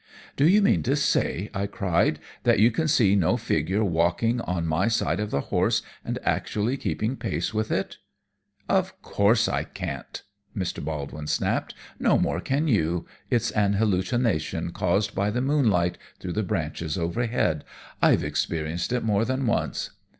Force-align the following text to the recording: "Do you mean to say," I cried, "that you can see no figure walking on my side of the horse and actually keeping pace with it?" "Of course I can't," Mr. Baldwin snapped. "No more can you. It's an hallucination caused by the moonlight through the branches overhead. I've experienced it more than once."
"Do 0.35 0.47
you 0.47 0.63
mean 0.63 0.81
to 0.81 0.95
say," 0.95 1.51
I 1.53 1.67
cried, 1.67 2.17
"that 2.41 2.57
you 2.57 2.71
can 2.71 2.87
see 2.87 3.15
no 3.15 3.37
figure 3.37 3.83
walking 3.83 4.41
on 4.41 4.65
my 4.65 4.87
side 4.87 5.19
of 5.19 5.29
the 5.29 5.51
horse 5.53 5.83
and 6.03 6.17
actually 6.23 6.75
keeping 6.77 7.15
pace 7.15 7.53
with 7.53 7.71
it?" 7.71 7.97
"Of 8.67 8.99
course 9.03 9.47
I 9.47 9.63
can't," 9.63 10.23
Mr. 10.57 10.83
Baldwin 10.83 11.27
snapped. 11.27 11.75
"No 11.99 12.17
more 12.17 12.39
can 12.41 12.67
you. 12.67 13.05
It's 13.29 13.51
an 13.51 13.73
hallucination 13.73 14.71
caused 14.71 15.13
by 15.13 15.29
the 15.29 15.39
moonlight 15.39 15.99
through 16.19 16.33
the 16.33 16.41
branches 16.41 16.97
overhead. 16.97 17.63
I've 18.01 18.23
experienced 18.23 18.91
it 18.91 19.03
more 19.03 19.23
than 19.23 19.45
once." 19.45 19.91